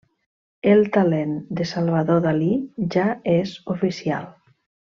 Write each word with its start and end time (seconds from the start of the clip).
El 0.69 0.79
talent 0.95 1.35
de 1.59 1.67
Salvador 1.73 2.23
Dalí 2.25 2.49
ja 2.97 3.07
és 3.37 3.53
oficial. 3.77 4.27